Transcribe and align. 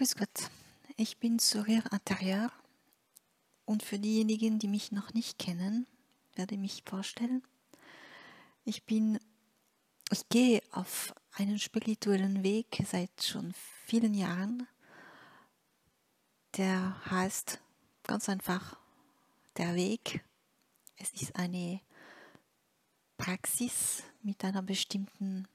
Grüß 0.00 0.16
Gott, 0.16 0.50
ich 0.96 1.18
bin 1.18 1.38
Sourire 1.38 1.86
Intérieur 1.90 2.50
und 3.66 3.82
für 3.82 3.98
diejenigen, 3.98 4.58
die 4.58 4.66
mich 4.66 4.92
noch 4.92 5.12
nicht 5.12 5.38
kennen, 5.38 5.86
werde 6.36 6.54
ich 6.54 6.60
mich 6.62 6.82
vorstellen. 6.86 7.42
Ich 8.64 8.84
bin, 8.84 9.20
ich 10.10 10.26
gehe 10.30 10.62
auf 10.70 11.12
einen 11.32 11.58
spirituellen 11.58 12.42
Weg 12.42 12.82
seit 12.90 13.10
schon 13.22 13.52
vielen 13.84 14.14
Jahren, 14.14 14.66
der 16.56 16.98
heißt 17.10 17.60
ganz 18.04 18.30
einfach 18.30 18.78
der 19.58 19.74
Weg. 19.74 20.24
Es 20.96 21.12
ist 21.12 21.36
eine 21.36 21.82
Praxis 23.18 24.02
mit 24.22 24.42
einer 24.46 24.62
bestimmten 24.62 25.46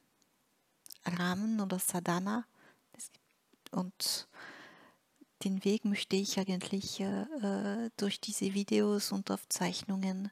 Rahmen 1.03 1.59
oder 1.61 1.79
Sadhana. 1.79 2.45
Und 3.75 4.27
den 5.43 5.63
Weg 5.65 5.85
möchte 5.85 6.15
ich 6.15 6.39
eigentlich 6.39 7.01
äh, 7.01 7.89
durch 7.97 8.21
diese 8.21 8.53
Videos 8.53 9.11
und 9.11 9.29
Aufzeichnungen 9.29 10.31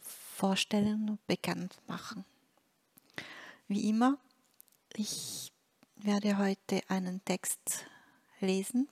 vorstellen 0.00 1.08
und 1.08 1.26
bekannt 1.26 1.78
machen. 1.86 2.24
Wie 3.68 3.88
immer, 3.88 4.18
ich 4.94 5.52
werde 5.96 6.36
heute 6.36 6.82
einen 6.88 7.24
Text 7.24 7.86
lesen. 8.40 8.88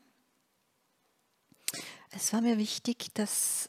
Es 2.10 2.32
war 2.32 2.40
mir 2.40 2.58
wichtig, 2.58 3.12
dass 3.14 3.68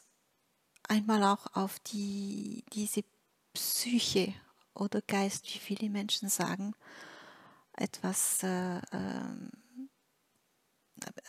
einmal 0.88 1.22
auch 1.22 1.46
auf 1.54 1.78
die, 1.80 2.64
diese 2.72 3.04
Psyche 3.52 4.34
oder 4.74 5.02
Geist, 5.02 5.44
wie 5.54 5.58
viele 5.58 5.90
Menschen 5.90 6.28
sagen, 6.28 6.74
etwas, 7.76 8.42
äh, 8.42 8.78
äh, 8.78 9.50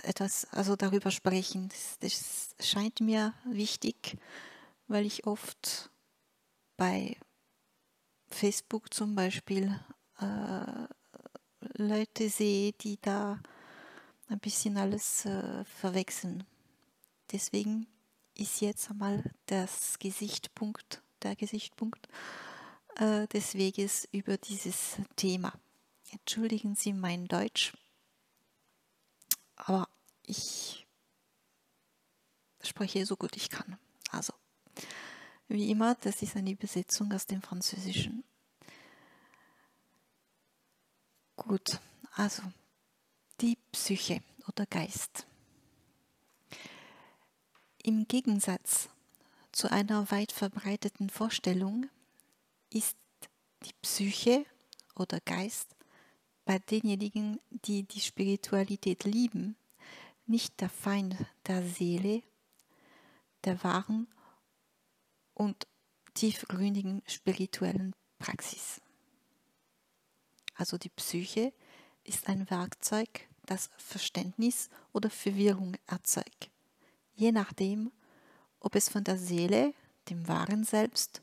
etwas 0.03 0.45
also 0.51 0.75
darüber 0.75 1.11
sprechen. 1.11 1.69
Das, 1.69 1.99
das, 1.99 2.55
scheint 2.65 3.01
mir 3.01 3.33
wichtig, 3.45 4.17
weil 4.87 5.05
ich 5.05 5.27
oft 5.27 5.89
bei 6.77 7.17
Facebook 8.27 8.93
zum 8.93 9.15
Beispiel 9.15 9.79
äh, 10.19 10.87
Leute 11.77 12.29
sehe, 12.29 12.73
die 12.73 12.97
da 13.01 13.39
ein 14.29 14.39
bisschen 14.39 14.77
alles 14.77 15.25
äh, 15.25 15.65
verwechseln. 15.65 16.45
Deswegen 17.31 17.87
ist 18.35 18.61
jetzt 18.61 18.89
einmal 18.89 19.23
das 19.47 19.97
Gesichtspunkt, 19.99 21.01
der 21.23 21.35
Gesichtspunkt 21.35 22.07
äh, 22.97 23.27
des 23.27 23.55
Weges 23.55 24.07
über 24.11 24.37
dieses 24.37 24.97
Thema. 25.15 25.53
Entschuldigen 26.11 26.75
Sie 26.75 26.93
mein 26.93 27.27
Deutsch, 27.27 27.73
aber 29.65 29.89
ich 30.23 30.85
spreche 32.61 33.05
so 33.05 33.15
gut 33.15 33.35
ich 33.35 33.49
kann. 33.49 33.77
Also, 34.11 34.33
wie 35.47 35.69
immer, 35.71 35.95
das 35.95 36.21
ist 36.21 36.35
eine 36.35 36.51
Übersetzung 36.51 37.11
aus 37.11 37.25
dem 37.25 37.41
Französischen. 37.41 38.23
Gut, 41.35 41.79
also 42.13 42.43
die 43.41 43.57
Psyche 43.71 44.21
oder 44.47 44.65
Geist. 44.67 45.25
Im 47.83 48.07
Gegensatz 48.07 48.89
zu 49.51 49.71
einer 49.71 50.09
weit 50.11 50.31
verbreiteten 50.31 51.09
Vorstellung 51.09 51.89
ist 52.71 52.97
die 53.63 53.73
Psyche 53.81 54.45
oder 54.95 55.19
Geist 55.21 55.74
bei 56.45 56.59
denjenigen, 56.59 57.39
die 57.49 57.83
die 57.83 57.99
Spiritualität 57.99 59.03
lieben, 59.03 59.55
nicht 60.25 60.61
der 60.61 60.69
Feind 60.69 61.15
der 61.47 61.63
Seele, 61.63 62.23
der 63.43 63.63
wahren 63.63 64.07
und 65.33 65.67
tiefgründigen 66.13 67.03
spirituellen 67.07 67.93
Praxis. 68.19 68.81
Also 70.55 70.77
die 70.77 70.89
Psyche 70.89 71.53
ist 72.03 72.29
ein 72.29 72.49
Werkzeug, 72.49 73.27
das 73.45 73.69
Verständnis 73.77 74.69
oder 74.93 75.09
Verwirrung 75.09 75.75
erzeugt 75.85 76.49
je 77.15 77.31
nachdem, 77.31 77.91
ob 78.59 78.75
es 78.75 78.89
von 78.89 79.03
der 79.03 79.17
Seele, 79.17 79.73
dem 80.09 80.27
wahren 80.27 80.63
Selbst, 80.63 81.21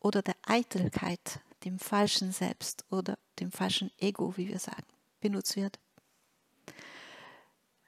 oder 0.00 0.22
der 0.22 0.36
Eitelkeit, 0.42 1.40
dem 1.64 1.78
falschen 1.78 2.32
Selbst 2.32 2.84
oder 2.90 3.18
dem 3.40 3.50
falschen 3.50 3.90
Ego, 3.98 4.36
wie 4.36 4.48
wir 4.48 4.58
sagen, 4.58 4.86
benutzt 5.20 5.56
wird. 5.56 5.78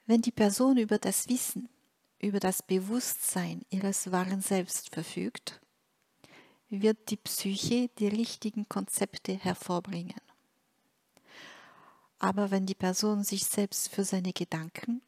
Wenn 0.05 0.21
die 0.21 0.31
Person 0.31 0.77
über 0.77 0.97
das 0.97 1.29
Wissen, 1.29 1.69
über 2.19 2.39
das 2.39 2.63
Bewusstsein 2.63 3.61
ihres 3.69 4.11
wahren 4.11 4.41
Selbst 4.41 4.89
verfügt, 4.93 5.61
wird 6.69 7.09
die 7.09 7.17
Psyche 7.17 7.89
die 7.99 8.07
richtigen 8.07 8.67
Konzepte 8.67 9.33
hervorbringen. 9.33 10.19
Aber 12.19 12.51
wenn 12.51 12.65
die 12.65 12.75
Person 12.75 13.23
sich 13.23 13.45
selbst 13.45 13.89
für 13.89 14.03
seine 14.03 14.33
Gedanken, 14.33 15.01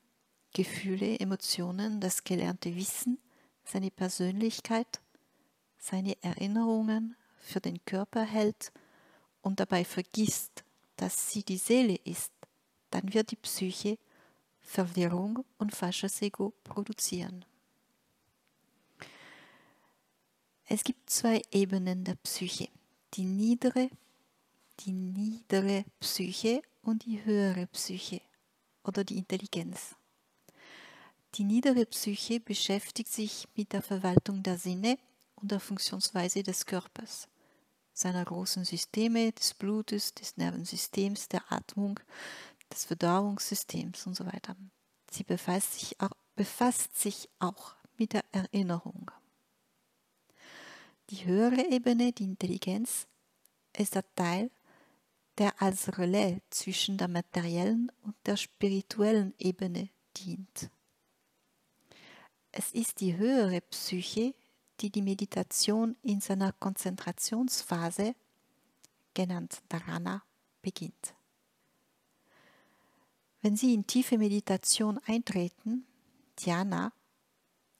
Gefühle, 0.53 1.19
Emotionen, 1.19 1.99
das 1.99 2.23
gelernte 2.23 2.75
Wissen, 2.75 3.19
seine 3.63 3.91
Persönlichkeit, 3.91 5.01
seine 5.77 6.15
Erinnerungen 6.23 7.15
für 7.39 7.59
den 7.59 7.83
Körper 7.85 8.23
hält 8.23 8.71
und 9.41 9.59
dabei 9.59 9.85
vergisst, 9.85 10.63
dass 10.95 11.31
sie 11.31 11.43
die 11.43 11.57
Seele 11.57 11.95
ist, 12.03 12.31
dann 12.89 13.13
wird 13.13 13.31
die 13.31 13.37
Psyche 13.37 13.97
Verwirrung 14.61 15.43
und 15.57 15.75
falsches 15.75 16.21
Ego 16.21 16.53
produzieren. 16.63 17.45
Es 20.65 20.83
gibt 20.83 21.09
zwei 21.09 21.41
Ebenen 21.51 22.03
der 22.03 22.15
Psyche, 22.15 22.69
die 23.15 23.25
niedere, 23.25 23.89
die 24.79 24.93
niedere 24.93 25.83
Psyche 25.99 26.61
und 26.81 27.05
die 27.05 27.25
höhere 27.25 27.67
Psyche 27.67 28.21
oder 28.83 29.03
die 29.03 29.17
Intelligenz. 29.17 29.95
Die 31.35 31.43
niedere 31.43 31.85
Psyche 31.85 32.39
beschäftigt 32.39 33.11
sich 33.11 33.47
mit 33.55 33.73
der 33.73 33.81
Verwaltung 33.81 34.43
der 34.43 34.57
Sinne 34.57 34.97
und 35.35 35.51
der 35.51 35.59
Funktionsweise 35.59 36.43
des 36.43 36.65
Körpers, 36.65 37.27
seiner 38.01 38.25
großen 38.25 38.65
Systeme, 38.65 39.31
des 39.31 39.53
Blutes, 39.53 40.13
des 40.13 40.37
Nervensystems, 40.37 41.29
der 41.29 41.51
Atmung, 41.51 41.99
des 42.71 42.85
Verdauungssystems 42.85 44.07
und 44.07 44.15
so 44.15 44.25
weiter. 44.25 44.55
Sie 45.09 45.23
befasst 45.23 45.79
sich 45.79 45.99
auch, 46.01 46.11
befasst 46.35 46.97
sich 46.97 47.29
auch 47.39 47.75
mit 47.97 48.13
der 48.13 48.23
Erinnerung. 48.31 49.11
Die 51.09 51.25
höhere 51.25 51.69
Ebene, 51.69 52.13
die 52.13 52.23
Intelligenz, 52.23 53.07
ist 53.77 53.95
der 53.95 54.05
Teil, 54.15 54.49
der 55.37 55.61
als 55.61 55.97
Relais 55.97 56.39
zwischen 56.49 56.97
der 56.97 57.07
materiellen 57.07 57.91
und 58.03 58.15
der 58.25 58.37
spirituellen 58.37 59.33
Ebene 59.37 59.89
dient. 60.17 60.69
Es 62.51 62.71
ist 62.71 62.99
die 62.99 63.15
höhere 63.15 63.61
Psyche, 63.61 64.33
die 64.81 64.89
die 64.89 65.01
Meditation 65.01 65.95
in 66.01 66.21
seiner 66.21 66.53
Konzentrationsphase, 66.53 68.15
genannt 69.13 69.61
Dharana, 69.69 70.23
beginnt. 70.61 71.13
Wenn 73.41 73.55
Sie 73.55 73.73
in 73.73 73.87
tiefe 73.87 74.17
Meditation 74.17 74.99
eintreten, 75.05 75.85
Dhyana 76.39 76.93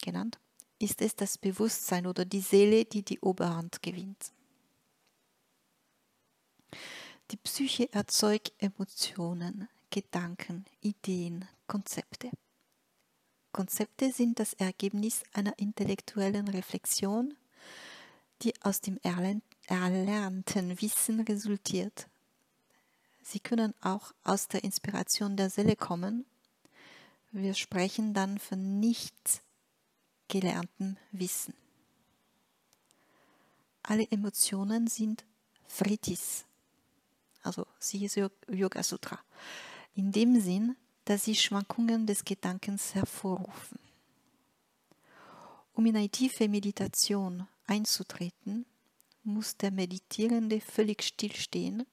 genannt, 0.02 0.40
ist 0.80 1.02
es 1.02 1.16
das 1.16 1.38
Bewusstsein 1.38 2.08
oder 2.08 2.26
die 2.26 2.42
Seele, 2.42 2.86
die 2.86 3.04
die 3.04 3.20
Oberhand 3.20 3.84
gewinnt. 3.84 4.32
Die 7.30 7.38
Psyche 7.38 7.94
erzeugt 7.94 8.54
Emotionen, 8.58 9.70
Gedanken, 9.90 10.66
Ideen, 10.82 11.48
Konzepte. 11.68 12.32
Konzepte 13.52 14.12
sind 14.12 14.40
das 14.40 14.54
Ergebnis 14.54 15.24
einer 15.34 15.58
intellektuellen 15.60 16.48
Reflexion, 16.48 17.36
die 18.42 18.54
aus 18.62 18.82
dem 18.82 19.00
erlernten 19.04 20.82
Wissen 20.82 21.20
resultiert. 21.22 22.08
Sie 23.22 23.40
können 23.40 23.74
auch 23.82 24.14
aus 24.24 24.48
der 24.48 24.64
Inspiration 24.64 25.38
der 25.38 25.50
Seele 25.50 25.76
kommen. 25.76 26.26
Wir 27.32 27.54
sprechen 27.54 28.14
dann 28.14 28.40
von 28.40 28.80
nicht 28.80 29.42
gelerntem 30.28 30.98
Wissen. 31.12 31.54
Alle 33.84 34.10
Emotionen 34.12 34.88
sind 34.88 35.26
Fritis, 35.68 36.46
also 37.44 37.66
siehe 37.80 38.10
Yoga 38.50 38.84
Sutra. 38.84 39.20
In 39.96 40.12
dem 40.12 40.40
Sinn, 40.40 40.76
dass 41.12 41.26
sie 41.26 41.36
Schwankungen 41.36 42.08
des 42.08 42.24
Gedankens 42.24 42.96
hervorrufen. 42.96 43.78
Um 45.74 45.86
in 45.86 45.98
eine 45.98 46.08
tiefe 46.08 46.48
Meditation 46.48 47.50
einzutreten, 47.68 48.66
muss 49.22 49.58
der 49.58 49.72
Meditierende 49.72 50.62
völlig 50.62 51.04
stillstehen 51.04 51.86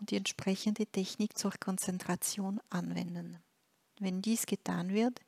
und 0.00 0.10
die 0.10 0.16
entsprechende 0.16 0.86
Technik 0.86 1.36
zur 1.36 1.52
Konzentration 1.60 2.58
anwenden. 2.70 3.36
Wenn 3.98 4.22
dies 4.22 4.46
getan 4.46 4.94
wird, 4.94 5.20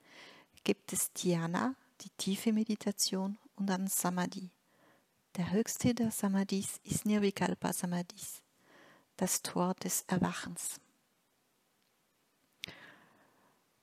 gibt 0.65 0.91
es 0.95 1.12
Dhyana, 1.12 1.75
die 2.01 2.11
tiefe 2.17 2.55
Meditation, 2.55 3.37
und 3.56 3.67
dann 3.67 3.87
Samadhi. 3.87 4.49
Der 5.37 5.53
höchste 5.53 5.95
der 5.95 6.11
Samadhis 6.11 6.81
ist 6.85 7.05
Nirvikalpa 7.05 7.75
Samadhis, 7.75 8.41
das 9.19 9.43
Tor 9.43 9.75
des 9.75 10.05
Erwachens. 10.06 10.81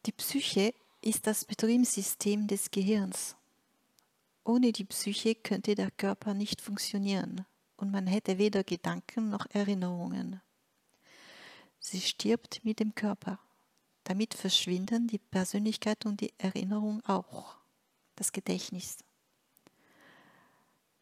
Die 0.07 0.11
Psyche 0.11 0.73
ist 1.01 1.27
das 1.27 1.45
Betriebssystem 1.45 2.47
des 2.47 2.71
Gehirns. 2.71 3.35
Ohne 4.43 4.71
die 4.71 4.85
Psyche 4.85 5.35
könnte 5.35 5.75
der 5.75 5.91
Körper 5.91 6.33
nicht 6.33 6.59
funktionieren 6.59 7.45
und 7.77 7.91
man 7.91 8.07
hätte 8.07 8.39
weder 8.39 8.63
Gedanken 8.63 9.29
noch 9.29 9.45
Erinnerungen. 9.51 10.41
Sie 11.79 12.01
stirbt 12.01 12.65
mit 12.65 12.79
dem 12.79 12.95
Körper. 12.95 13.39
Damit 14.03 14.33
verschwinden 14.33 15.07
die 15.07 15.19
Persönlichkeit 15.19 16.07
und 16.07 16.19
die 16.21 16.33
Erinnerung 16.39 17.05
auch, 17.05 17.57
das 18.15 18.31
Gedächtnis. 18.31 18.97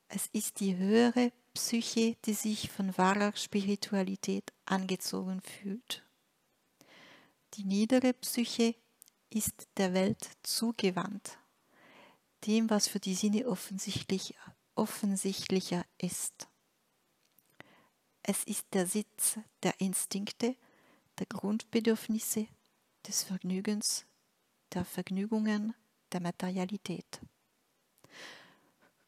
Es 0.09 0.27
ist 0.33 0.59
die 0.59 0.75
höhere 0.75 1.31
Psyche, 1.53 2.17
die 2.25 2.33
sich 2.33 2.69
von 2.69 2.97
wahrer 2.97 3.33
Spiritualität 3.37 4.51
angezogen 4.65 5.39
fühlt. 5.39 6.03
Die 7.53 7.63
niedere 7.63 8.13
Psyche 8.13 8.75
ist 9.29 9.67
der 9.77 9.93
Welt 9.93 10.29
zugewandt, 10.43 11.37
dem, 12.45 12.69
was 12.69 12.87
für 12.87 12.99
die 12.99 13.15
Sinne 13.15 13.47
offensichtlich, 13.47 14.35
offensichtlicher 14.75 15.85
ist. 15.97 16.47
Es 18.23 18.43
ist 18.43 18.65
der 18.73 18.85
Sitz 18.85 19.39
der 19.63 19.79
Instinkte, 19.79 20.55
der 21.17 21.25
Grundbedürfnisse, 21.25 22.47
des 23.07 23.23
Vergnügens, 23.23 24.05
der 24.73 24.85
Vergnügungen, 24.85 25.73
der 26.11 26.21
Materialität. 26.21 27.21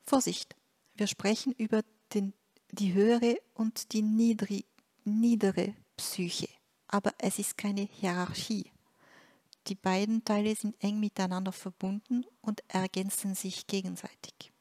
Vorsicht, 0.06 0.56
wir 0.96 1.08
sprechen 1.08 1.54
über 1.54 1.84
den, 2.14 2.34
die 2.72 2.94
höhere 2.94 3.38
und 3.54 3.94
die 3.94 4.02
niedri, 4.02 4.66
niedere 5.04 5.76
Psyche, 5.98 6.50
aber 6.88 7.14
es 7.18 7.40
ist 7.40 7.58
keine 7.58 7.82
Hierarchie. 7.82 8.71
Die 9.68 9.76
beiden 9.76 10.24
Teile 10.26 10.56
sind 10.56 10.76
eng 10.84 11.00
miteinander 11.00 11.52
verbunden 11.52 12.26
und 12.42 12.64
ergänzen 12.68 13.36
sich 13.36 13.68
gegenseitig. 13.68 14.52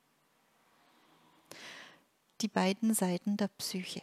Die 2.43 2.49
beiden 2.49 2.95
Seiten 2.95 3.37
der 3.37 3.49
Psyche. 3.49 4.03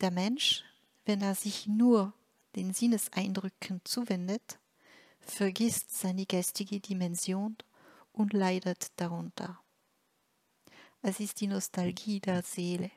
Der 0.00 0.10
Mensch, 0.10 0.64
wenn 1.04 1.20
er 1.20 1.34
sich 1.34 1.66
nur 1.66 2.14
den 2.56 2.72
Sinneseindrücken 2.72 3.80
zuwendet, 3.84 4.58
vergisst 5.20 5.98
seine 5.98 6.26
geistige 6.26 6.80
Dimension 6.80 7.56
und 8.12 8.32
leidet 8.32 8.88
darunter. 8.96 9.60
Es 11.02 11.20
ist 11.20 11.40
die 11.40 11.46
Nostalgie 11.46 12.20
der 12.20 12.42
Seele. 12.42 12.90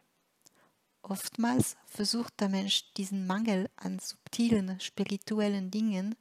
Oftmals 1.02 1.76
versucht 1.86 2.40
der 2.40 2.50
Mensch 2.50 2.94
diesen 2.94 3.28
Mangel 3.28 3.70
an 3.76 4.00
subtilen 4.00 4.80
spirituellen 4.80 5.70
Dingen 5.70 6.16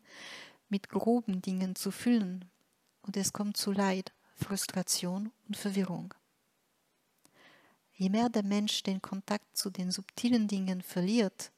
mit 0.72 0.88
groben 0.88 1.42
Dingen 1.42 1.76
zu 1.76 1.90
füllen, 1.90 2.50
und 3.02 3.19
es 3.19 3.34
kommt 3.34 3.58
zu 3.58 3.72
Leid, 3.72 4.10
Frustration 4.34 5.30
und 5.46 5.58
Verwirrung. 5.58 6.14
Je 7.92 8.08
mehr 8.08 8.30
der 8.30 8.42
Mensch 8.42 8.82
den 8.82 9.02
Kontakt 9.02 9.54
zu 9.54 9.69
den 9.69 9.90
subtilen 9.90 10.48
Dingen 10.48 10.80
verliert, 10.80 11.52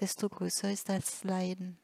desto 0.00 0.30
größer 0.30 0.72
ist 0.72 0.88
das 0.88 1.22
Leiden. 1.22 1.76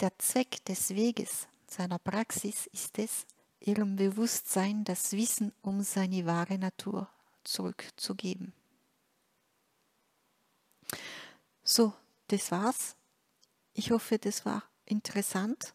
Der 0.00 0.18
Zweck 0.18 0.64
des 0.64 0.94
Weges 0.94 1.46
seiner 1.66 1.98
Praxis 1.98 2.66
ist 2.68 2.98
es, 2.98 3.26
ihrem 3.60 3.96
Bewusstsein 3.96 4.84
das 4.84 5.12
Wissen 5.12 5.52
um 5.60 5.82
seine 5.82 6.24
wahre 6.24 6.56
Natur 6.56 7.10
zurückzugeben. 7.44 8.54
So, 11.62 11.92
das 12.28 12.50
war's. 12.50 12.96
Ich 13.72 13.90
hoffe, 13.90 14.18
das 14.18 14.44
war 14.44 14.64
interessant. 14.84 15.74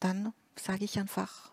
Dann 0.00 0.34
sage 0.56 0.84
ich 0.84 0.98
einfach 0.98 1.52